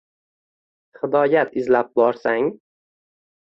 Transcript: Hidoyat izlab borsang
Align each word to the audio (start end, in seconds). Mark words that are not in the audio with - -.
Hidoyat 1.03 1.53
izlab 1.63 1.95
borsang 2.01 2.51